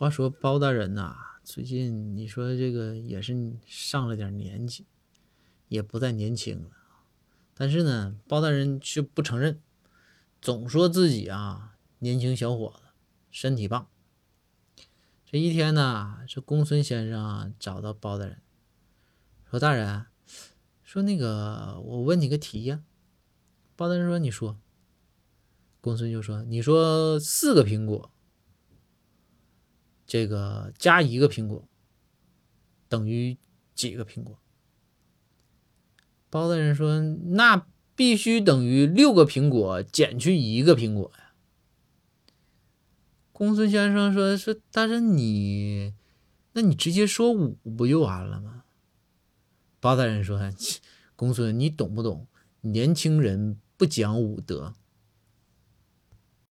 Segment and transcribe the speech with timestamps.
[0.00, 4.86] 话说包大人呐、最近你说这个也是上了点年纪，
[5.68, 6.70] 也不再年轻了。
[7.52, 9.60] 但是呢，包大人却不承认，
[10.40, 12.84] 总说自己啊年轻小伙子，
[13.30, 13.88] 身体棒。
[15.26, 18.40] 这一天呢，这公孙先生啊找到包大人，
[19.50, 20.06] 说：“大人，
[20.82, 22.82] 说那个我问你个题呀。”
[23.76, 24.58] 包大人说：“你说。”
[25.82, 28.10] 公孙就说：“你说四个苹果，
[30.10, 31.68] 这个加一个苹果
[32.88, 33.38] 等于
[33.76, 34.36] 几个苹果？”
[36.28, 37.00] 包大人说
[37.38, 41.32] ：“那必须等于六个苹果减去一个苹果呀。”
[43.30, 45.94] 公孙先生说：“说大人你，
[46.54, 48.64] 那你直接说五不就完了吗？”
[49.78, 50.40] 包大人说
[51.14, 52.26] ：“公孙，你懂不懂？
[52.62, 54.74] 年轻人不讲武德。”